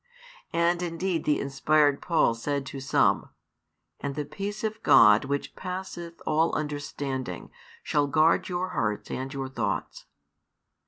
[0.55, 3.29] And indeed the inspired Paul said to some:
[3.99, 7.51] And the peace of God which passeth all understanding
[7.83, 10.05] shall guard your hearts and your thoughts.